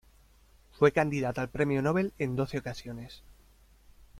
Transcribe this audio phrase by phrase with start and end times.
[0.71, 3.21] Fue candidato al premio Nobel en doce ocasiones.